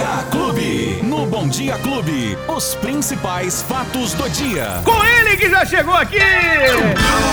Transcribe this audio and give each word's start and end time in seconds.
Dia 0.00 0.24
Clube. 0.30 1.00
No 1.02 1.26
Bom 1.26 1.46
Dia 1.46 1.76
Clube, 1.76 2.34
os 2.48 2.74
principais 2.76 3.60
fatos 3.60 4.14
do 4.14 4.30
dia. 4.30 4.80
Com 4.82 5.04
ele 5.04 5.36
que 5.36 5.50
já 5.50 5.66
chegou 5.66 5.92
aqui! 5.92 6.16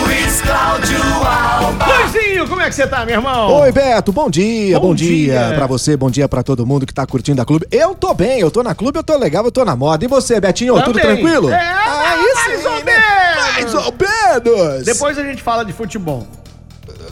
Luiz 0.03 0.41
Cláudio 0.41 1.01
Alba. 1.25 1.85
Luizinho, 1.85 2.45
como 2.45 2.59
é 2.59 2.67
que 2.67 2.75
você 2.75 2.85
tá, 2.85 3.05
meu 3.05 3.15
irmão? 3.15 3.53
Oi, 3.61 3.71
Beto, 3.71 4.11
bom 4.11 4.29
dia, 4.29 4.77
bom, 4.81 4.87
Bom 4.89 4.95
dia. 4.95 5.47
dia. 5.47 5.55
pra 5.55 5.65
você, 5.65 5.95
bom 5.95 6.11
dia 6.11 6.27
pra 6.27 6.43
todo 6.43 6.65
mundo 6.65 6.85
que 6.85 6.93
tá 6.93 7.07
curtindo 7.07 7.41
a 7.41 7.45
clube. 7.45 7.65
Eu 7.71 7.95
tô 7.95 8.13
bem, 8.13 8.41
eu 8.41 8.51
tô 8.51 8.61
na 8.61 8.75
clube, 8.75 8.99
eu 8.99 9.03
tô 9.03 9.17
legal, 9.17 9.45
eu 9.45 9.51
tô 9.51 9.63
na 9.63 9.73
moda. 9.73 10.03
E 10.03 10.07
você, 10.09 10.37
Betinho, 10.41 10.73
tudo 10.83 10.99
Também. 10.99 11.15
tranquilo? 11.23 11.49
É, 11.49 11.73
mais 11.73 12.65
ou 12.65 12.83
né? 12.83 12.83
menos. 12.83 13.53
Mais 13.53 13.73
ou 13.75 13.93
menos. 13.93 14.83
Depois 14.85 15.17
a 15.17 15.23
gente 15.23 15.41
fala 15.41 15.63
de 15.63 15.71
futebol. 15.71 16.27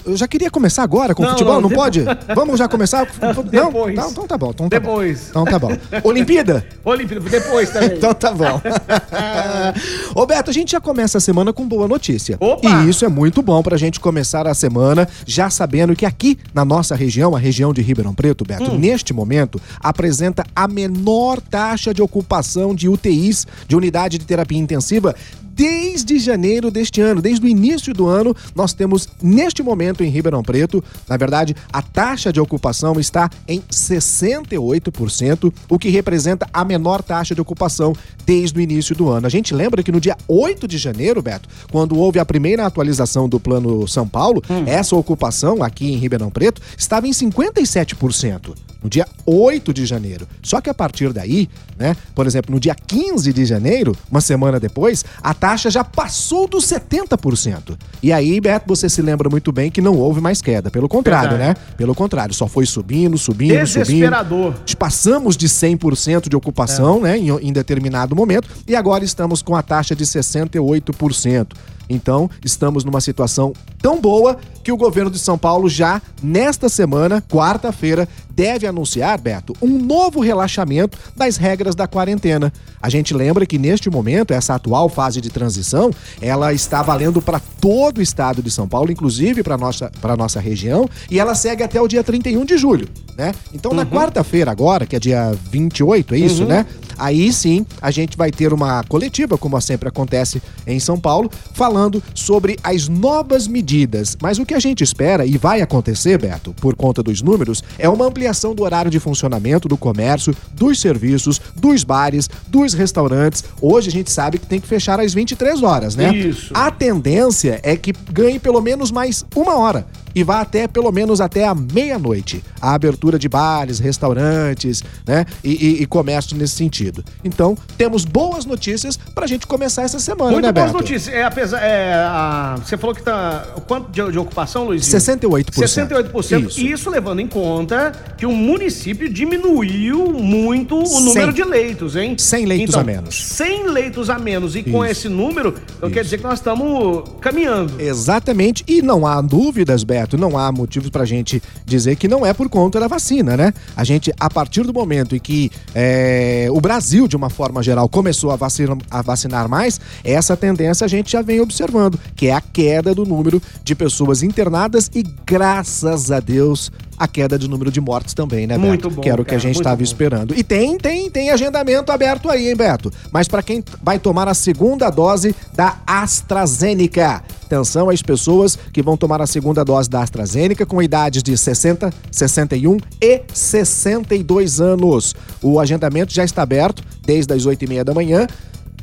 Eu 0.06 0.16
já 0.16 0.28
queria 0.28 0.52
começar 0.52 0.84
agora 0.84 1.16
com 1.16 1.24
Não, 1.24 1.32
futebol, 1.32 1.56
não, 1.60 1.70
não, 1.70 1.76
pode? 1.76 2.04
Vamos 2.36 2.60
já 2.60 2.68
começar? 2.68 3.08
Não? 3.52 3.70
Depois. 3.72 3.94
Então, 3.94 4.10
então 4.12 4.28
tá 4.28 4.38
bom, 4.38 4.52
então 4.52 4.70
tá 4.70 4.80
Depois. 4.80 5.20
bom. 5.34 5.42
Então 5.42 5.46
tá 5.46 5.60
bom. 5.60 5.78
Olimpíada? 6.04 6.66
Olimpíada, 6.84 7.28
depois 7.30 7.70
também. 7.72 7.98
Então 7.98 8.14
tá 8.14 8.32
bom. 8.32 8.62
Ô 10.14 10.26
Beto, 10.26 10.50
a 10.50 10.54
gente 10.54 10.72
já 10.74 10.80
começa 10.82 11.18
a 11.18 11.22
semana 11.22 11.52
com 11.52 11.68
boa 11.68 11.88
notícia. 11.88 12.38
Opa! 12.40 12.68
E 12.70 12.90
isso 12.90 13.04
é 13.06 13.08
muito 13.10 13.42
bom 13.42 13.62
pra 13.64 13.78
gente 13.78 14.00
começar 14.00 14.48
a 14.48 14.54
semana 14.54 15.08
já 15.26 15.50
sabendo 15.50 15.96
que 15.96 16.06
aqui 16.06 16.38
na 16.54 16.64
nossa 16.64 16.96
região, 16.96 17.36
a 17.36 17.40
região 17.40 17.74
de 17.74 17.82
Ribeirão 17.82 18.14
Preto, 18.14 18.46
Beto, 18.46 18.72
Hum. 18.72 18.78
neste 18.78 19.14
momento 19.14 19.60
apresenta 19.80 20.44
a 20.56 20.68
menor 20.68 21.40
taxa 21.42 21.94
de 21.94 22.02
ocupação 22.02 22.74
de 22.76 22.88
UTIs, 22.88 23.46
de 23.68 23.76
unidade 23.76 24.18
de 24.18 24.26
terapia 24.26 24.58
intensiva, 24.60 25.16
desde 25.56 26.20
janeiro 26.20 26.70
deste 26.70 27.00
ano, 27.00 27.22
desde 27.22 27.46
o 27.46 27.48
início 27.48 27.94
do 27.94 28.08
ano, 28.08 28.36
nós 28.54 28.74
temos 28.74 29.08
neste 29.22 29.64
momento 29.64 29.95
em 30.04 30.10
Ribeirão 30.10 30.44
Preto, 30.44 30.84
na 31.08 31.18
verdade, 31.18 31.56
a 31.72 31.82
taxa 31.82 32.32
de 32.32 32.40
ocupação 32.40 33.00
está 33.00 33.30
em 33.48 33.62
68%, 33.72 35.54
o 35.70 35.80
que 35.80 35.90
representa 35.90 36.48
a 36.54 36.64
menor 36.64 37.02
taxa 37.02 37.36
de 37.36 37.42
ocupação 37.42 37.94
desde 38.26 38.58
o 38.58 38.62
início 38.62 38.96
do 38.96 39.10
ano. 39.10 39.28
A 39.28 39.30
gente 39.30 39.54
lembra 39.54 39.84
que 39.84 39.92
no 39.92 40.00
dia 40.00 40.18
8 40.28 40.68
de 40.68 40.78
janeiro, 40.78 41.22
Beto, 41.22 41.48
quando 41.72 41.98
houve 41.98 42.20
a 42.20 42.26
primeira 42.26 42.66
atualização 42.66 43.30
do 43.30 43.40
Plano 43.40 43.88
São 43.88 44.08
Paulo, 44.08 44.42
essa 44.66 44.96
ocupação 44.96 45.64
aqui 45.64 45.92
em 45.92 45.98
Ribeirão 45.98 46.30
Preto 46.30 46.62
estava 46.78 47.08
em 47.08 47.12
57% 47.12 48.54
no 48.86 48.90
dia 48.90 49.08
8 49.26 49.74
de 49.74 49.84
janeiro. 49.84 50.28
Só 50.44 50.62
que 50.62 50.70
a 50.70 50.74
partir 50.74 51.12
daí, 51.12 51.50
né, 51.78 51.98
por 52.14 52.28
exemplo, 52.28 52.54
no 52.54 52.60
dia 52.60 52.76
15 52.76 53.34
de 53.34 53.44
janeiro, 53.44 53.98
uma 54.12 54.22
semana 54.22 54.60
depois, 54.60 55.04
a 55.24 55.34
taxa 55.34 55.72
já 55.72 55.84
passou 55.84 56.48
dos 56.48 56.66
70%. 56.66 57.76
E 58.04 58.14
aí, 58.14 58.40
Beto, 58.40 58.66
você 58.68 58.88
se 58.88 59.02
lembra 59.02 59.28
muito 59.28 59.52
bem 59.52 59.72
que 59.72 59.82
não 59.82 59.98
houve 59.98 60.22
mais 60.22 60.40
queda. 60.40 60.70
Pelo 60.70 60.88
contrário, 60.88 61.32
Verdade. 61.32 61.60
né? 61.60 61.74
Pelo 61.76 61.96
contrário, 61.96 62.34
só 62.34 62.48
foi 62.48 62.68
subindo, 62.68 63.18
subindo, 63.18 63.66
subindo. 63.66 63.86
Desesperador. 63.86 64.54
Passamos 64.78 65.36
de 65.36 65.48
100% 65.48 66.30
de 66.30 66.36
ocupação, 66.36 67.02
né, 67.02 67.18
em, 67.18 67.30
em 67.30 67.52
determinado 67.52 68.16
momento, 68.16 68.48
e 68.68 68.76
agora 68.76 69.04
estamos 69.04 69.42
com 69.42 69.56
a 69.56 69.64
taxa 69.64 69.96
de 69.96 70.06
68%. 70.06 71.48
Então, 71.90 72.30
estamos 72.44 72.84
numa 72.84 73.02
situação 73.02 73.54
tão 73.82 74.00
boa 74.00 74.38
que 74.64 74.72
o 74.72 74.78
governo 74.78 75.12
de 75.12 75.20
São 75.20 75.38
Paulo 75.38 75.70
já, 75.70 76.02
nesta 76.22 76.68
semana, 76.68 77.22
quarta-feira, 77.22 78.08
deve 78.32 78.66
anunciar, 78.68 79.20
Beto, 79.22 79.54
um 79.62 79.78
novo 79.78 80.20
relaxamento 80.20 80.98
das 81.16 81.38
regras 81.38 81.76
da 81.76 81.88
quarentena. 81.88 82.52
A 82.82 82.90
gente 82.90 83.14
lembra 83.14 83.46
que 83.46 83.58
neste 83.58 83.90
momento, 83.90 84.32
essa 84.32 84.56
atual 84.56 84.90
fase 84.90 85.22
de 85.22 85.30
transição, 85.30 85.92
ela 86.20 86.52
está 86.52 86.82
valendo 86.82 87.22
para 87.22 87.40
todo 87.40 88.00
o 88.00 88.02
estado 88.02 88.42
de 88.42 88.50
São 88.52 88.68
Paulo, 88.68 88.92
inclusive 88.92 89.44
para 89.44 89.58
nossa 89.58 89.92
para 90.02 90.18
nossa 90.18 90.40
região, 90.40 90.90
e 91.10 91.20
ela 91.20 91.36
segue 91.36 91.64
até 91.64 91.80
o 91.80 91.88
dia 91.88 92.04
31 92.04 92.44
de 92.44 92.58
julho, 92.58 92.90
né? 93.16 93.34
Então, 93.54 93.72
na 93.74 93.86
quarta-feira 93.86 94.52
agora, 94.52 94.86
que 94.86 94.96
é 94.96 95.00
dia 95.00 95.32
28, 95.52 96.14
é 96.14 96.18
isso, 96.18 96.44
né? 96.46 96.66
Aí 96.98 97.32
sim, 97.32 97.66
a 97.82 97.92
gente 97.92 98.18
vai 98.18 98.32
ter 98.32 98.54
uma 98.54 98.84
coletiva, 98.84 99.38
como 99.38 99.60
sempre 99.62 99.90
acontece 99.90 100.42
em 100.66 100.80
São 100.80 101.00
Paulo, 101.00 101.30
falando 101.54 102.02
sobre 102.14 102.58
as 102.64 102.88
novas 102.88 103.48
medidas. 103.48 104.18
Mas 104.22 104.40
o 104.40 104.46
que 104.46 104.54
a 104.54 104.60
gente 104.60 104.84
espera 104.84 105.26
e 105.26 105.38
vai 105.38 105.62
acontecer, 105.62 106.20
Beto, 106.20 106.54
por 106.60 106.76
conta 106.76 107.02
dos 107.02 107.22
números, 107.22 107.64
é 107.78 107.90
uma 107.90 108.06
ampliação 108.06 108.54
do 108.54 108.64
horário 108.64 108.92
de 108.92 109.00
funcionamento 109.00 109.68
do 109.68 109.78
comércio, 109.78 110.36
dos 110.54 110.80
serviços, 110.80 111.42
dos 111.56 111.84
bares, 111.84 112.30
dos 112.48 112.74
restaurantes. 112.74 113.44
Hoje 113.62 113.90
a 113.90 113.92
gente 113.92 114.12
sabe 114.12 114.38
que 114.38 114.46
tem 114.46 114.60
que 114.60 114.68
fechar 114.68 115.00
às 115.00 115.14
23 115.14 115.64
horas, 115.64 115.96
né? 115.96 116.16
Isso. 116.16 116.52
A 116.54 116.72
tendência 116.72 117.60
é 117.64 117.76
que 117.76 117.94
ganhe 118.12 118.40
pelo 118.40 118.62
menos 118.62 118.92
mais 118.92 119.26
uma 119.36 119.56
hora 119.58 119.86
e 120.16 120.24
vá 120.24 120.40
até 120.42 120.68
pelo 120.68 120.92
menos 120.92 121.20
até 121.22 121.46
a 121.46 121.54
meia-noite. 121.54 122.44
A 122.62 122.74
abertura 122.74 123.20
de 123.20 123.28
bares, 123.30 123.78
restaurantes, 123.80 124.84
né? 125.06 125.26
E, 125.44 125.52
e, 125.52 125.82
e 125.84 125.86
comércio 125.86 126.36
nesse 126.38 126.56
sentido. 126.56 127.04
Então, 127.24 127.58
temos 127.78 128.06
boas 128.06 128.46
notícias 128.46 128.98
pra 129.14 129.28
gente 129.28 129.46
começar 129.46 129.84
essa 129.84 130.00
semana, 130.00 130.32
Muito 130.32 130.46
né, 130.46 130.52
boas 130.52 130.68
Beto? 130.72 130.78
notícias. 130.78 131.14
É, 131.14 131.24
apesar, 131.24 131.60
é, 131.62 131.94
a- 131.94 132.56
você 132.64 132.78
falou 132.78 132.96
que 132.96 133.04
tá. 133.04 133.46
Quanto 133.68 133.92
de, 133.92 134.12
de 134.12 134.18
ocupação, 134.20 134.66
Luizinho? 134.66 134.98
68%. 134.98 135.52
68%. 135.52 136.48
Isso. 136.48 136.62
Isso. 136.62 136.90
levando 136.90 137.20
em 137.20 137.28
conta 137.28 137.92
que 138.18 138.26
o 138.26 138.32
município 138.32 139.12
diminuiu 139.12 140.14
muito 140.14 140.78
o 140.78 141.00
número 141.02 141.34
de 141.34 141.44
leitos, 141.44 141.96
hein? 141.96 142.16
100 142.18 142.46
leitos 142.46 142.70
Então, 142.70 142.82
a 142.82 142.84
menos. 142.84 143.16
100 143.24 143.68
leitos 143.68 144.10
a 144.10 144.18
menos. 144.20 144.56
E 144.56 144.64
com 144.64 144.84
Isso. 144.86 144.92
esse 144.92 145.10
número, 145.10 145.54
então 145.78 145.90
quer 145.90 146.04
dizer 146.04 146.18
que 146.20 146.24
nós 146.24 146.40
estamos 146.40 147.04
caminhando. 147.20 147.74
Exatamente, 147.82 148.64
e 148.68 148.82
não 148.82 149.06
há 149.06 149.20
dúvidas, 149.22 149.84
Beto, 149.84 150.05
não 150.14 150.38
há 150.38 150.52
motivos 150.52 150.90
pra 150.90 151.06
gente 151.06 151.42
dizer 151.66 151.96
que 151.96 152.08
não 152.08 152.26
é 152.26 152.34
por 152.34 152.50
conta 152.50 152.80
da 152.80 152.88
vacina, 152.88 153.36
né? 153.36 153.54
A 153.76 153.84
gente, 153.84 154.14
a 154.20 154.30
partir 154.30 154.64
do 154.64 154.74
momento 154.74 155.16
em 155.16 155.20
que 155.20 155.52
é, 155.74 156.48
o 156.52 156.62
Brasil, 156.62 157.08
de 157.08 157.16
uma 157.16 157.30
forma 157.30 157.64
geral, 157.64 157.90
começou 157.90 158.32
a 158.32 158.36
vacinar, 158.36 158.78
a 158.90 159.02
vacinar 159.02 159.50
mais, 159.50 159.80
essa 160.04 160.38
tendência 160.38 160.86
a 160.86 160.88
gente 160.88 161.12
já 161.12 161.22
vem 161.22 161.42
observando, 161.42 162.00
que 162.16 162.28
é 162.28 162.34
a 162.34 162.42
queda 162.42 162.94
do 162.94 163.06
número 163.06 163.42
de 163.64 163.76
pessoas 163.76 164.24
internadas 164.24 164.90
e, 164.94 165.04
graças 165.26 166.12
a 166.12 166.20
Deus, 166.20 166.72
a 166.98 167.08
queda 167.08 167.38
de 167.38 167.48
número 167.48 167.72
de 167.72 167.82
mortes 167.82 168.14
também, 168.14 168.48
né, 168.48 168.56
Beto? 168.56 168.68
Muito 168.68 168.90
bom, 168.90 169.02
Que 169.02 169.10
era 169.10 169.22
o 169.22 169.26
que 169.26 169.36
a 169.36 169.40
gente 169.40 169.56
estava 169.56 169.84
esperando. 169.84 170.34
E 170.38 170.44
tem, 170.44 170.78
tem, 170.78 171.10
tem 171.10 171.30
agendamento 171.30 171.92
aberto 171.92 172.30
aí, 172.30 172.50
hein, 172.50 172.56
Beto? 172.56 172.92
Mas 173.12 173.28
para 173.28 173.44
quem 173.44 173.64
vai 173.82 174.00
tomar 174.00 174.28
a 174.28 174.34
segunda 174.34 174.90
dose 174.90 175.36
da 175.54 175.78
AstraZeneca. 175.86 177.24
Atenção 177.46 177.92
às 177.92 178.02
pessoas 178.02 178.58
que 178.74 178.82
vão 178.82 178.98
tomar 178.98 179.22
a 179.22 179.28
segunda 179.28 179.64
dose 179.64 179.88
da 179.88 180.02
AstraZeneca 180.02 180.66
com 180.66 180.82
idades 180.82 181.22
de 181.22 181.38
60, 181.38 181.94
61 182.12 182.78
e 183.00 183.22
62 183.32 184.60
anos. 184.60 185.14
O 185.44 185.60
agendamento 185.60 186.12
já 186.12 186.24
está 186.24 186.42
aberto 186.42 186.84
desde 187.06 187.32
as 187.34 187.46
8 187.46 187.64
e 187.64 187.68
meia 187.68 187.86
da 187.86 187.94
manhã. 187.94 188.26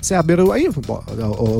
Você 0.02 0.14
abriu 0.14 0.50
aí, 0.50 0.68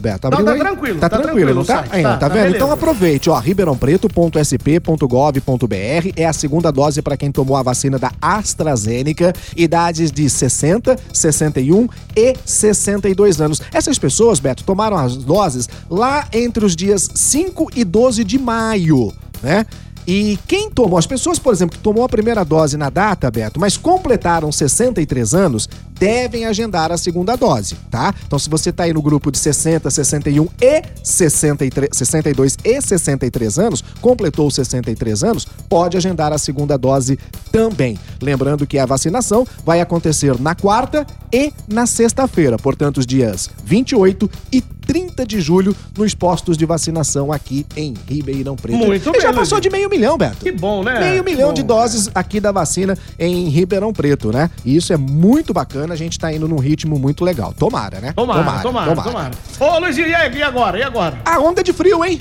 Beto? 0.02 0.26
Abriu 0.26 0.44
tá 0.44 0.52
aí? 0.52 0.58
tranquilo, 0.58 0.98
Tá, 0.98 1.08
tá 1.08 1.20
tranquilo, 1.20 1.54
não 1.54 1.64
tá? 1.64 1.76
site, 1.76 1.90
Aí, 1.92 2.02
tá, 2.02 2.10
tá, 2.14 2.18
tá 2.18 2.28
vendo? 2.28 2.38
beleza. 2.42 2.56
Então 2.56 2.72
aproveite, 2.72 3.30
ó, 3.30 3.38
ribeirãopreto.sp.gov.br 3.38 6.12
é 6.16 6.26
a 6.26 6.32
segunda 6.32 6.72
dose 6.72 7.00
para 7.00 7.16
quem 7.16 7.30
tomou 7.30 7.56
a 7.56 7.62
vacina 7.62 7.98
da 8.00 8.10
AstraZeneca, 8.20 9.32
idades 9.56 10.10
de 10.10 10.28
60, 10.28 10.96
61 11.12 11.88
e 12.16 12.34
62 12.44 13.40
anos. 13.40 13.62
Essas 13.72 13.96
pessoas, 13.98 14.40
Beto, 14.40 14.64
tomaram 14.64 14.98
as 14.98 15.16
doses 15.16 15.68
lá 15.88 16.26
entre 16.32 16.64
os 16.64 16.74
dias 16.74 17.08
5 17.14 17.70
e 17.76 17.84
12 17.84 18.24
de 18.24 18.38
maio, 18.38 19.12
né? 19.40 19.64
E 20.06 20.38
quem 20.48 20.70
tomou, 20.70 20.98
as 20.98 21.06
pessoas, 21.06 21.38
por 21.38 21.52
exemplo, 21.52 21.76
que 21.76 21.82
tomou 21.82 22.04
a 22.04 22.08
primeira 22.08 22.44
dose 22.44 22.76
na 22.76 22.90
data, 22.90 23.30
Beto, 23.30 23.60
mas 23.60 23.76
completaram 23.76 24.50
63 24.50 25.34
anos, 25.34 25.68
devem 25.98 26.44
agendar 26.44 26.90
a 26.90 26.96
segunda 26.96 27.36
dose, 27.36 27.76
tá? 27.90 28.12
Então, 28.26 28.38
se 28.38 28.50
você 28.50 28.72
tá 28.72 28.84
aí 28.84 28.92
no 28.92 29.00
grupo 29.00 29.30
de 29.30 29.38
60, 29.38 29.88
61 29.90 30.48
e 30.60 30.82
63, 31.04 31.90
62 31.92 32.58
e 32.64 32.82
63 32.82 33.58
anos, 33.58 33.84
completou 34.00 34.48
os 34.48 34.54
63 34.54 35.22
anos, 35.22 35.46
pode 35.68 35.96
agendar 35.96 36.32
a 36.32 36.38
segunda 36.38 36.76
dose 36.76 37.18
também. 37.52 37.98
Lembrando 38.20 38.66
que 38.66 38.78
a 38.78 38.86
vacinação 38.86 39.46
vai 39.64 39.80
acontecer 39.80 40.40
na 40.40 40.54
quarta 40.54 41.06
e 41.32 41.52
na 41.68 41.86
sexta-feira, 41.86 42.56
portanto, 42.58 42.98
os 42.98 43.06
dias 43.06 43.48
28 43.64 44.28
e 44.50 44.60
30 44.60 44.81
de 45.26 45.40
julho, 45.40 45.74
nos 45.96 46.14
postos 46.14 46.56
de 46.56 46.66
vacinação 46.66 47.32
aqui 47.32 47.66
em 47.76 47.94
Ribeirão 48.08 48.56
Preto. 48.56 48.76
Muito 48.76 49.08
e 49.08 49.12
bem, 49.12 49.20
já 49.20 49.32
passou 49.32 49.58
de 49.58 49.70
meio 49.70 49.88
milhão, 49.88 50.18
Beto. 50.18 50.36
Que 50.36 50.52
bom, 50.52 50.82
né? 50.82 51.00
Meio 51.00 51.24
milhão 51.24 51.48
bom. 51.48 51.54
de 51.54 51.62
doses 51.62 52.10
aqui 52.14 52.40
da 52.40 52.52
vacina 52.52 52.96
em 53.18 53.48
Ribeirão 53.48 53.92
Preto, 53.92 54.30
né? 54.30 54.50
E 54.64 54.76
isso 54.76 54.92
é 54.92 54.96
muito 54.96 55.52
bacana, 55.52 55.94
a 55.94 55.96
gente 55.96 56.18
tá 56.18 56.32
indo 56.32 56.46
num 56.46 56.58
ritmo 56.58 56.98
muito 56.98 57.24
legal. 57.24 57.52
Tomara, 57.52 58.00
né? 58.00 58.12
Tomara, 58.12 58.60
tomara, 58.60 58.94
tomara. 58.94 59.30
Ô, 59.58 59.78
Luizinho, 59.78 60.08
e 60.08 60.12
e 60.12 60.42
agora? 60.42 60.78
E 60.78 60.82
agora? 60.82 61.20
A 61.24 61.38
onda 61.38 61.62
de 61.62 61.72
frio, 61.72 62.04
hein? 62.04 62.20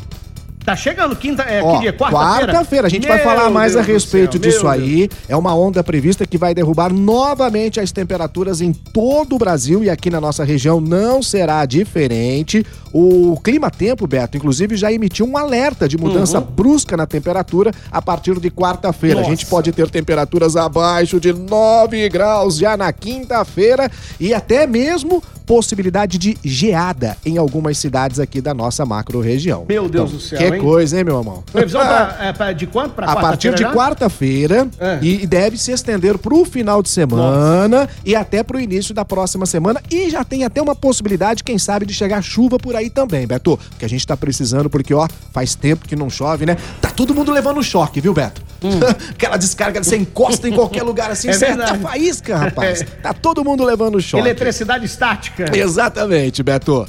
Tá 0.63 0.75
chegando 0.75 1.15
quinta, 1.15 1.41
é, 1.43 1.61
Ó, 1.63 1.73
que 1.73 1.81
dia? 1.81 1.93
Quarta-feira? 1.93 2.53
Quarta-feira. 2.53 2.87
A 2.87 2.89
gente 2.89 3.07
vai 3.07 3.17
Meu 3.17 3.25
falar 3.25 3.49
mais 3.49 3.73
Deus 3.73 3.83
a 3.83 3.87
respeito 3.87 4.37
disso 4.37 4.63
meu 4.63 4.71
aí. 4.71 5.09
É 5.27 5.35
uma 5.35 5.55
onda 5.55 5.83
prevista 5.83 6.25
que 6.25 6.37
vai 6.37 6.53
derrubar 6.53 6.93
novamente 6.93 7.79
as 7.79 7.91
temperaturas 7.91 8.61
em 8.61 8.71
todo 8.71 9.35
o 9.35 9.39
Brasil 9.39 9.83
e 9.83 9.89
aqui 9.89 10.09
na 10.09 10.21
nossa 10.21 10.43
região 10.43 10.79
não 10.79 11.23
será 11.23 11.65
diferente. 11.65 12.65
O 12.93 13.39
Clima 13.43 13.71
Tempo, 13.71 14.05
Beto, 14.05 14.37
inclusive, 14.37 14.75
já 14.75 14.91
emitiu 14.91 15.25
um 15.25 15.37
alerta 15.37 15.87
de 15.87 15.97
mudança 15.97 16.39
brusca 16.39 16.95
na 16.95 17.07
temperatura 17.07 17.71
a 17.91 18.01
partir 18.01 18.39
de 18.39 18.51
quarta-feira. 18.51 19.21
A 19.21 19.23
gente 19.23 19.45
pode 19.45 19.71
ter 19.71 19.89
temperaturas 19.89 20.55
abaixo 20.55 21.19
de 21.19 21.33
9 21.33 22.07
graus 22.09 22.57
já 22.57 22.77
na 22.77 22.91
quinta-feira 22.93 23.89
e 24.19 24.33
até 24.33 24.67
mesmo 24.67 25.23
possibilidade 25.45 26.17
de 26.17 26.37
geada 26.43 27.17
em 27.25 27.37
algumas 27.37 27.77
cidades 27.77 28.19
aqui 28.19 28.41
da 28.41 28.53
nossa 28.53 28.85
macro-região. 28.85 29.65
Meu 29.67 29.89
Deus 29.89 30.11
do 30.11 30.19
céu, 30.19 30.37
Que 30.37 30.45
hein? 30.45 30.61
coisa, 30.61 30.97
hein, 30.97 31.03
meu 31.03 31.17
irmão? 31.19 31.43
Previsão 31.51 31.81
pra, 31.81 32.17
é, 32.21 32.33
pra- 32.33 32.53
de 32.53 32.67
quanto 32.67 32.93
pra 32.93 33.07
A 33.11 33.15
partir 33.15 33.53
de 33.55 33.63
quarta-feira 33.65 34.67
É. 34.79 34.99
e 35.01 35.25
deve 35.27 35.57
se 35.57 35.71
estender 35.71 36.17
pro 36.17 36.45
final 36.45 36.81
de 36.81 36.89
semana 36.89 37.87
e 38.05 38.15
até 38.15 38.43
pro 38.43 38.59
início 38.59 38.93
da 38.93 39.03
próxima 39.05 39.45
semana. 39.45 39.81
E 39.89 40.09
já 40.09 40.23
tem 40.23 40.43
até 40.43 40.61
uma 40.61 40.75
possibilidade, 40.75 41.43
quem 41.43 41.57
sabe, 41.57 41.85
de 41.85 41.93
chegar 41.93 42.21
chuva 42.21 42.57
por 42.57 42.75
aí 42.75 42.89
também, 42.89 43.25
Beto. 43.27 43.59
Que 43.77 43.85
a 43.85 43.89
gente 43.89 44.05
tá 44.05 44.15
precisando, 44.17 44.69
porque, 44.69 44.93
ó, 44.93 45.07
faz 45.33 45.55
tempo 45.55 45.87
que 45.87 45.95
não 45.95 46.09
chove, 46.09 46.45
né? 46.45 46.57
Tá 46.79 46.89
todo 46.89 47.13
mundo 47.13 47.31
levando 47.31 47.61
choque, 47.63 47.99
viu, 48.01 48.13
Beto? 48.13 48.41
Aquela 49.11 49.37
descarga, 49.37 49.83
você 49.83 49.97
encosta 49.97 50.47
em 50.47 50.53
qualquer 50.53 50.83
lugar 50.83 51.11
assim, 51.11 51.29
É 51.31 51.37
verdade. 51.37 51.71
tá 51.71 51.89
faísca, 51.89 52.37
rapaz. 52.37 52.81
É. 52.81 52.85
Tá 53.01 53.13
todo 53.13 53.43
mundo 53.43 53.63
levando 53.63 53.99
choque. 53.99 54.23
Eletricidade 54.23 54.85
estática. 54.85 55.45
Exatamente, 55.57 56.43
Beto. 56.43 56.87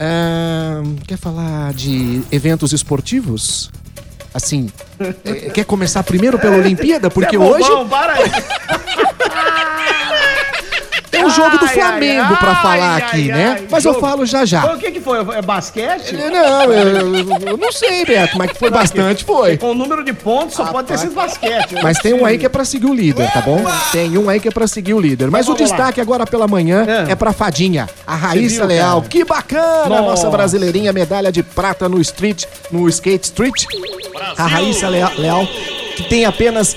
Ahn, 0.00 0.96
quer 1.06 1.16
falar 1.16 1.72
de 1.72 2.22
eventos 2.32 2.72
esportivos? 2.72 3.70
Assim, 4.34 4.70
é, 5.24 5.50
quer 5.50 5.64
começar 5.64 6.02
primeiro 6.02 6.38
pela 6.38 6.56
Olimpíada? 6.56 7.10
Porque 7.10 7.36
é 7.36 7.38
hoje 7.38 7.68
bobão, 7.68 7.88
para 7.88 8.14
aí. 8.14 8.30
O 11.42 11.50
jogo 11.50 11.58
do 11.58 11.68
Flamengo 11.68 12.26
ai, 12.30 12.36
pra 12.36 12.54
falar 12.56 12.94
ai, 12.94 13.02
aqui, 13.02 13.30
ai, 13.32 13.38
né? 13.38 13.56
ai. 13.60 13.66
Mas 13.70 13.84
eu 13.84 13.94
falo 14.00 14.24
já 14.26 14.44
já. 14.44 14.72
O 14.72 14.78
que 14.78 14.90
que 14.90 15.00
foi? 15.00 15.18
É 15.18 15.42
basquete? 15.42 16.12
Não, 16.14 16.64
eu, 16.72 17.14
eu 17.50 17.56
não 17.56 17.72
sei, 17.72 18.04
Beto, 18.04 18.36
mas 18.38 18.52
que 18.52 18.58
foi 18.58 18.70
bastante, 18.70 19.24
foi. 19.24 19.56
Com 19.56 19.70
o 19.70 19.74
número 19.74 20.04
de 20.04 20.12
pontos 20.12 20.54
só 20.54 20.66
pode 20.66 20.88
ter 20.88 20.98
sido 20.98 21.14
basquete. 21.14 21.74
Mas 21.82 21.98
tem 21.98 22.14
um 22.14 22.24
aí 22.24 22.38
que 22.38 22.46
é 22.46 22.48
pra 22.48 22.64
seguir 22.64 22.86
o 22.86 22.94
líder, 22.94 23.30
tá 23.32 23.40
bom? 23.40 23.62
Tem 23.92 24.16
um 24.18 24.28
aí 24.28 24.40
que 24.40 24.48
é 24.48 24.50
pra 24.50 24.66
seguir 24.66 24.94
o 24.94 25.00
líder. 25.00 25.30
Mas 25.30 25.48
o 25.48 25.52
Então 25.52 25.66
lá. 25.66 25.70
destaque 25.76 26.00
agora 26.00 26.26
pela 26.26 26.46
manhã 26.48 26.84
É. 27.08 27.12
é 27.12 27.14
pra 27.14 27.32
Fadinha, 27.32 27.88
a 28.06 28.14
Raíssa 28.14 28.58
viu, 28.60 28.66
Leal. 28.66 28.96
cara? 29.00 29.08
Que 29.08 29.24
bacana, 29.24 29.88
Nossa. 29.88 30.02
nossa 30.02 30.30
brasileirinha, 30.30 30.92
medalha 30.92 31.30
de 31.32 31.42
prata 31.42 31.88
no 31.88 32.00
street, 32.00 32.44
no 32.70 32.88
skate 32.88 33.24
street. 33.24 33.64
A 34.38 34.46
Raíssa 34.46 34.88
Leal, 34.88 35.10
Leal, 35.18 35.46
que 35.96 36.04
tem 36.04 36.24
apenas 36.24 36.76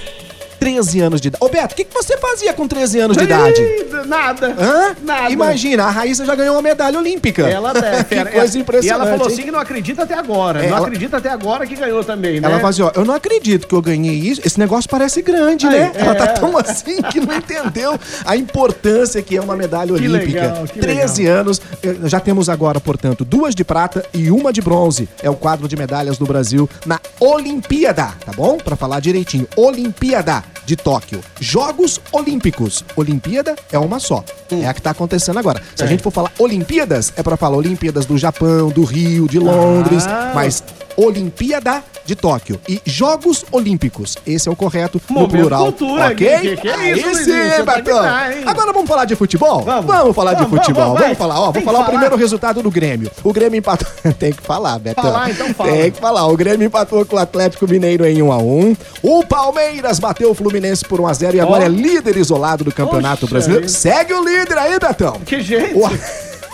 13 0.65 0.99
anos 0.99 1.21
de 1.21 1.27
idade. 1.27 1.45
Ô 1.45 1.47
Beto, 1.47 1.73
o 1.73 1.77
que, 1.77 1.83
que 1.83 1.93
você 1.93 2.17
fazia 2.17 2.51
com 2.51 2.67
13 2.67 2.99
anos 2.99 3.15
de 3.17 3.23
idade? 3.23 3.61
Nada. 4.07 4.47
Hã? 4.59 4.95
Nada. 5.03 5.29
Imagina, 5.29 5.83
a 5.83 5.91
Raíssa 5.91 6.25
já 6.25 6.33
ganhou 6.33 6.55
uma 6.55 6.61
medalha 6.63 6.97
olímpica. 6.97 7.43
Ela 7.47 7.71
é 7.77 8.01
que 8.03 8.15
coisa 8.31 8.57
E 8.57 8.61
impressionante. 8.61 9.01
ela 9.01 9.11
falou 9.11 9.27
hein? 9.27 9.33
assim 9.35 9.43
que 9.43 9.51
não 9.51 9.59
acredita 9.59 10.01
até 10.03 10.15
agora. 10.15 10.63
É, 10.65 10.69
não 10.69 10.77
ela- 10.77 10.87
acredita 10.87 11.17
até 11.17 11.29
agora 11.29 11.67
que 11.67 11.75
ganhou 11.75 12.03
também, 12.03 12.39
né? 12.41 12.51
Ela 12.51 12.67
assim, 12.67 12.81
ó, 12.81 12.91
eu 12.95 13.05
não 13.05 13.13
acredito 13.13 13.67
que 13.67 13.75
eu 13.75 13.81
ganhei 13.81 14.15
isso. 14.15 14.41
Esse 14.43 14.57
negócio 14.57 14.89
parece 14.89 15.21
grande, 15.21 15.67
Aí, 15.67 15.79
né? 15.79 15.91
Ela 15.93 16.15
tá 16.15 16.25
é. 16.25 16.27
tão 16.29 16.57
assim 16.57 16.99
que 17.03 17.19
não 17.19 17.35
entendeu 17.35 17.99
a 18.25 18.35
importância 18.35 19.21
que 19.21 19.37
é 19.37 19.41
uma 19.41 19.55
medalha 19.55 19.93
Que 19.93 20.07
olímpica. 20.07 20.41
legal, 20.41 20.63
que 20.65 20.79
13 20.79 21.27
anos. 21.27 21.61
Eh, 21.83 21.95
Já 22.05 22.19
temos 22.19 22.49
agora, 22.49 22.79
portanto, 22.79 23.23
duas 23.23 23.53
de 23.53 23.63
prata 23.63 24.03
e 24.11 24.31
uma 24.31 24.51
de 24.51 24.61
bronze. 24.61 25.07
É 25.21 25.29
o 25.29 25.35
quadro 25.35 25.67
de 25.67 25.75
medalhas 25.75 26.17
do 26.17 26.25
Brasil 26.25 26.67
na 26.87 26.99
Olimpíada, 27.19 28.13
tá 28.25 28.31
bom? 28.35 28.57
Pra 28.57 28.75
falar 28.75 28.99
direitinho. 28.99 29.47
Olimpíada 29.55 30.43
de 30.65 30.75
Tóquio. 30.75 31.21
Jogos 31.39 31.99
Olímpicos. 32.11 32.83
Olimpíada 32.95 33.55
é 33.71 33.77
uma 33.79 33.99
só. 33.99 34.23
É 34.51 34.67
a 34.67 34.73
que 34.73 34.81
tá 34.81 34.91
acontecendo 34.91 35.37
agora. 35.39 35.61
Se 35.75 35.83
a 35.83 35.85
É. 35.85 35.89
gente 35.89 36.01
for 36.03 36.11
falar 36.11 36.31
Olimpíadas, 36.39 37.13
é 37.15 37.23
pra 37.23 37.37
falar 37.37 37.57
Olimpíadas 37.57 38.05
do 38.05 38.17
Japão, 38.17 38.69
do 38.69 38.83
Rio, 38.83 39.27
de 39.27 39.39
Londres, 39.39 40.05
Ah. 40.07 40.31
mas 40.33 40.63
Olimpíada 40.97 41.83
de 42.05 42.15
Tóquio 42.15 42.59
e 42.69 42.79
Jogos 42.85 43.43
Olímpicos. 43.51 44.15
Esse 44.27 44.47
é 44.47 44.51
o 44.51 44.55
correto 44.55 45.01
no 45.09 45.15
Momento 45.15 45.31
plural. 45.31 45.63
cultura 45.65 46.05
ok? 46.07 46.39
que- 46.39 46.57
que 46.57 46.67
é 46.67 46.73
Aí 46.75 46.91
isso, 46.99 47.15
sim, 47.23 47.25
demais, 47.25 48.37
hein? 48.37 48.43
Agora 48.45 48.71
vamos 48.71 48.87
falar 48.87 49.05
de 49.05 49.15
futebol? 49.15 49.63
Vamos. 49.63 50.15
falar 50.15 50.33
de 50.33 50.43
Vamos, 50.43 50.57
futebol. 50.59 50.83
vamos, 50.83 51.01
Vamos, 51.01 51.17
falar. 51.17 51.39
Ó, 51.39 51.51
vou 51.51 51.61
falar 51.63 51.79
o 51.79 51.81
falar. 51.81 51.89
primeiro 51.89 52.15
resultado 52.15 52.61
do 52.61 52.69
Grêmio. 52.69 53.09
O 53.23 53.33
Grêmio 53.33 53.57
empatou. 53.57 53.87
Tem 54.19 54.31
que 54.31 54.41
falar, 54.41 54.77
Betão. 54.79 55.03
Falar, 55.03 55.29
então 55.31 55.53
fala. 55.53 55.71
Tem 55.71 55.91
que 55.91 55.99
falar. 55.99 56.27
O 56.27 56.37
Grêmio 56.37 56.65
empatou 56.67 57.05
com 57.05 57.15
o 57.15 57.19
Atlético 57.19 57.67
Mineiro 57.67 58.05
em 58.05 58.21
1 58.21 58.31
a 58.31 58.37
1 58.37 58.75
O 59.01 59.25
Palmeiras 59.25 59.99
bateu 59.99 60.29
o 60.31 60.35
Fluminense 60.35 60.85
por 60.85 61.01
1 61.01 61.07
a 61.07 61.13
0 61.13 61.37
e 61.37 61.39
agora 61.39 61.63
Ó. 61.63 61.65
é 61.65 61.69
líder 61.69 62.17
isolado 62.17 62.63
do 62.63 62.71
Campeonato 62.71 63.21
Poxa 63.21 63.31
Brasileiro. 63.33 63.65
vida. 63.65 63.73
Segue 63.73 64.13
o 64.13 64.23
líder 64.23 64.57
aí, 64.57 64.79
Betão. 64.79 65.19
Que 65.25 65.41
jeito. 65.41 65.77
O 65.79 65.89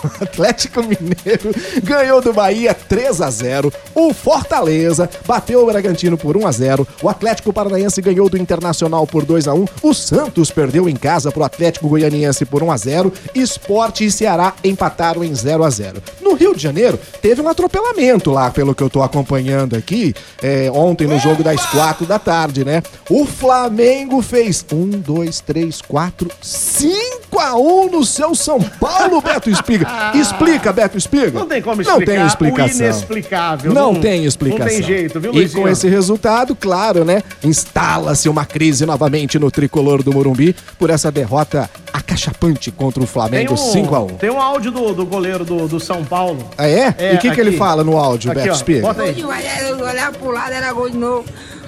Atlético 0.20 0.82
Mineiro 0.82 1.54
ganhou 1.82 2.20
do 2.20 2.32
Bahia 2.32 2.74
3 2.74 3.20
a 3.20 3.30
0. 3.30 3.72
O 3.94 4.12
Fortaleza 4.12 5.08
bateu 5.26 5.62
o 5.62 5.66
Bragantino 5.66 6.16
por 6.16 6.36
1 6.36 6.46
a 6.46 6.52
0. 6.52 6.88
O 7.02 7.08
Atlético 7.08 7.52
Paranaense 7.52 8.00
ganhou 8.00 8.28
do 8.28 8.38
Internacional 8.38 9.06
por 9.06 9.24
2 9.24 9.48
a 9.48 9.54
1. 9.54 9.66
O 9.82 9.94
Santos 9.94 10.50
perdeu 10.50 10.88
em 10.88 10.96
casa 10.96 11.30
pro 11.30 11.44
Atlético 11.44 11.88
Goianiense 11.88 12.44
por 12.44 12.62
1 12.62 12.70
a 12.70 12.76
0. 12.76 13.12
Esporte 13.34 14.04
e 14.04 14.10
Ceará 14.10 14.54
empataram 14.64 15.24
em 15.24 15.34
0 15.34 15.64
a 15.64 15.70
0. 15.70 16.02
No 16.20 16.34
Rio 16.34 16.54
de 16.54 16.62
Janeiro 16.62 16.98
teve 17.20 17.40
um 17.40 17.48
atropelamento 17.48 18.30
lá, 18.30 18.50
pelo 18.50 18.74
que 18.74 18.82
eu 18.82 18.90
tô 18.90 19.02
acompanhando 19.02 19.76
aqui, 19.76 20.14
é, 20.42 20.70
ontem 20.72 21.06
no 21.06 21.18
jogo 21.18 21.42
das 21.42 21.64
4 21.66 22.06
da 22.06 22.18
tarde, 22.18 22.64
né? 22.64 22.82
O 23.08 23.24
Flamengo 23.24 24.22
fez 24.22 24.64
1, 24.72 24.90
2, 25.00 25.40
3, 25.40 25.82
4, 25.82 26.30
5 26.40 27.38
a 27.38 27.56
1 27.56 27.90
no 27.90 28.04
seu 28.04 28.34
São 28.34 28.60
Paulo, 28.60 29.20
Beto 29.20 29.50
Espiga. 29.50 29.86
Explica, 30.14 30.72
Beto 30.72 30.96
Espiga. 30.98 31.38
Não 31.38 31.46
tem 31.46 31.62
como 31.62 31.76
Não 31.82 31.82
explicar 31.82 32.12
tem 32.12 32.26
explicação. 32.26 32.76
o 32.80 32.84
inexplicável. 32.84 33.72
Não, 33.72 33.94
tem 33.94 34.24
explicação. 34.24 34.66
Não 34.66 34.72
tem 34.74 34.82
jeito, 34.82 35.20
viu, 35.20 35.32
E 35.32 35.36
Luizinho? 35.38 35.62
com 35.62 35.68
esse 35.68 35.88
resultado, 35.88 36.54
claro, 36.54 37.04
né? 37.04 37.22
Instala-se 37.42 38.28
uma 38.28 38.44
crise 38.44 38.84
novamente 38.86 39.38
no 39.38 39.50
tricolor 39.50 40.02
do 40.02 40.12
Morumbi 40.12 40.54
por 40.78 40.90
essa 40.90 41.10
derrota 41.10 41.68
acachapante 41.92 42.70
contra 42.70 43.02
o 43.02 43.06
Flamengo 43.06 43.52
um, 43.52 43.56
5 43.56 43.94
a 43.94 44.00
1 44.02 44.06
tem 44.16 44.30
um 44.30 44.40
áudio 44.40 44.70
do, 44.72 44.92
do 44.94 45.04
goleiro 45.04 45.44
do, 45.44 45.68
do 45.68 45.78
São 45.78 46.04
Paulo. 46.04 46.48
Ah, 46.56 46.66
é? 46.66 46.94
É, 46.98 47.12
e 47.12 47.16
o 47.16 47.18
que, 47.18 47.30
que 47.30 47.40
ele 47.40 47.56
fala 47.56 47.84
no 47.84 47.96
áudio, 47.96 48.30
Aqui, 48.30 48.40
Beto 48.40 48.52
ó. 48.52 48.56
Espiga? 48.56 48.80
Bota 48.82 49.02
aí. 49.02 49.20
Eu 49.20 49.78
olhava 49.78 50.16
pro 50.18 50.30
lado, 50.30 50.52
era 50.52 50.72
gol 50.72 50.88
de 50.88 50.96
novo. 50.96 51.24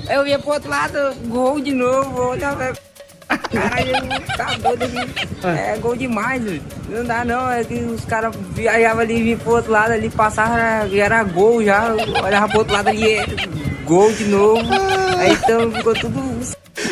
Eu 0.09 0.27
ia 0.27 0.39
pro 0.39 0.53
outro 0.53 0.69
lado, 0.69 0.99
gol 1.27 1.61
de 1.61 1.73
novo, 1.73 2.19
eu 2.19 2.29
olhava. 2.29 2.73
Eu 3.31 4.37
tá 4.37 4.57
doido 4.59 4.85
aqui. 4.85 5.29
É 5.47 5.79
gol 5.79 5.97
demais, 5.97 6.43
não 6.89 7.05
dá 7.05 7.25
não. 7.25 7.51
É 7.51 7.65
que 7.65 7.75
os 7.75 8.05
caras 8.05 8.35
viajavam 8.53 9.01
ali, 9.01 9.23
vinham 9.23 9.39
pro 9.39 9.53
outro 9.53 9.73
lado 9.73 9.93
ali, 9.93 10.11
passavam, 10.11 10.57
era, 10.57 10.97
era 10.97 11.25
gol 11.25 11.63
já. 11.65 11.93
Olhava 11.95 12.49
pro 12.49 12.59
outro 12.59 12.75
lado 12.75 12.89
ali, 12.89 13.15
é 13.15 13.27
gol 13.85 14.13
de 14.13 14.25
novo. 14.25 14.63
Aí 15.19 15.33
então 15.33 15.71
ficou 15.73 15.95
tudo. 15.95 16.34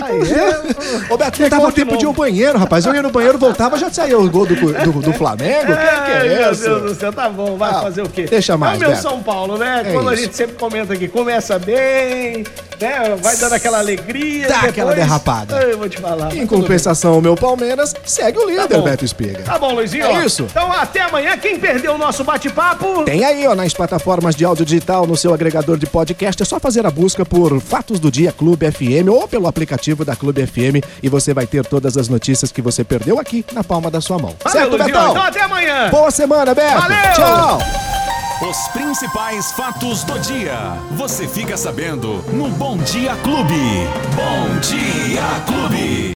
Aí, 0.04 0.32
é, 0.32 1.12
Ô, 1.12 1.16
Beto, 1.16 1.40
não 1.42 1.48
dava 1.48 1.72
tempo 1.72 1.96
de 1.96 2.04
ir 2.04 2.06
ao 2.06 2.12
banheiro, 2.12 2.58
rapaz. 2.58 2.84
Eu 2.86 2.94
ia 2.94 3.02
no 3.02 3.10
banheiro, 3.10 3.38
voltava, 3.38 3.76
já 3.78 3.90
saiu 3.90 4.20
o 4.20 4.30
gol 4.30 4.46
do, 4.46 4.54
do, 4.54 4.92
do 5.00 5.12
Flamengo. 5.12 5.72
O 5.72 5.76
que, 5.76 6.10
é 6.12 6.38
meu 6.38 6.52
isso? 6.52 6.62
Deus 6.62 6.82
do 6.82 6.94
céu, 6.94 7.12
tá 7.12 7.28
bom, 7.28 7.56
vai 7.56 7.70
Ah, 7.70 7.80
fazer 7.82 8.02
o 8.02 8.08
quê? 8.08 8.24
deixa 8.24 8.56
mais, 8.56 8.74
É 8.74 8.76
o 8.76 8.80
meu 8.80 8.90
Beto. 8.90 9.02
São 9.02 9.22
Paulo, 9.22 9.56
né? 9.58 9.82
É 9.86 9.92
Quando 9.92 10.08
a 10.10 10.14
isso. 10.14 10.22
gente 10.24 10.36
sempre 10.36 10.56
comenta 10.56 10.92
aqui, 10.92 11.08
começa 11.08 11.58
bem, 11.58 12.44
né? 12.80 13.16
Vai 13.20 13.36
dando 13.36 13.52
aquela 13.54 13.78
alegria. 13.78 14.46
Dá 14.48 14.54
depois- 14.54 14.70
aquela 14.70 14.94
derrapada. 14.94 15.56
Eu 15.62 15.78
vou 15.78 15.88
te 15.88 15.98
falar. 16.00 16.34
Em 16.36 16.46
compensação, 16.46 17.18
o 17.18 17.22
meu 17.22 17.34
Palmeiras 17.34 17.94
segue 18.04 18.38
o 18.38 18.48
líder, 18.48 18.68
Tá. 18.68 18.78
Beto 18.78 19.04
Espiga. 19.04 19.42
Tá 19.42 19.58
bom, 19.58 19.74
Luizinho. 19.74 20.04
É 20.06 20.24
isso. 20.24 20.46
Então 20.50 20.70
até 20.72 21.00
amanhã. 21.02 21.36
Quem 21.36 21.58
perdeu 21.58 21.94
o 21.94 21.98
nosso 21.98 22.24
bate-papo? 22.24 23.04
Tem 23.04 23.24
aí, 23.24 23.46
ó, 23.46 23.54
nas 23.54 23.72
plataformas 23.74 24.34
de 24.34 24.44
áudio 24.44 24.64
digital, 24.64 25.06
no 25.06 25.16
seu 25.16 25.32
agregador 25.34 25.76
de 25.76 25.86
podcast, 25.86 26.42
é 26.42 26.46
só 26.46 26.58
fazer 26.60 26.86
a 26.86 26.90
busca 26.90 27.24
por 27.24 27.60
Fatos 27.60 27.98
do 27.98 28.10
Dia 28.10 28.32
Clube 28.32 28.70
FM 28.70 29.08
ou 29.10 29.26
pelo 29.28 29.46
aplicativo 29.46 29.91
da 30.04 30.16
Clube 30.16 30.46
FM 30.46 30.84
e 31.02 31.08
você 31.08 31.32
vai 31.34 31.46
ter 31.46 31.64
todas 31.64 31.96
as 31.96 32.08
notícias 32.08 32.50
que 32.50 32.62
você 32.62 32.82
perdeu 32.82 33.18
aqui 33.18 33.44
na 33.52 33.62
palma 33.62 33.90
da 33.90 34.00
sua 34.00 34.18
mão. 34.18 34.34
Valeu, 34.42 34.60
certo. 34.60 34.84
Betão? 34.84 35.10
Então 35.10 35.22
até 35.22 35.42
amanhã. 35.42 35.90
Boa 35.90 36.10
semana, 36.10 36.54
Beto. 36.54 36.80
Valeu! 36.80 37.12
Tchau. 37.14 37.58
Os 38.48 38.68
principais 38.72 39.52
fatos 39.52 40.02
do 40.02 40.18
dia. 40.18 40.76
Você 40.96 41.28
fica 41.28 41.56
sabendo 41.56 42.24
no 42.32 42.48
Bom 42.48 42.76
Dia 42.78 43.14
Clube. 43.22 43.86
Bom 44.16 44.58
Dia 44.60 45.22
Clube. 45.46 46.10